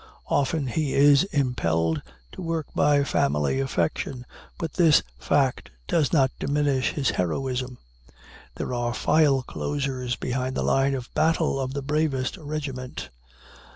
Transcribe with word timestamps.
Often 0.31 0.65
he 0.69 0.93
is 0.95 1.25
impelled 1.25 2.01
to 2.31 2.41
work 2.41 2.65
by 2.73 3.03
family 3.03 3.59
affection, 3.59 4.25
but 4.57 4.73
this 4.73 5.03
fact 5.19 5.69
does 5.85 6.11
not 6.11 6.31
diminish 6.39 6.93
his 6.93 7.11
heroism. 7.11 7.77
There 8.55 8.73
are 8.73 8.95
file 8.95 9.43
closers 9.43 10.15
behind 10.15 10.55
the 10.55 10.63
line 10.63 10.95
of 10.95 11.13
battle 11.13 11.59
of 11.59 11.75
the 11.75 11.83
bravest 11.83 12.35
regiment. 12.37 13.11